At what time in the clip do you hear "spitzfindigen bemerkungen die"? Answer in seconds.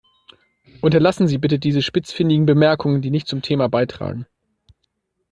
1.83-3.11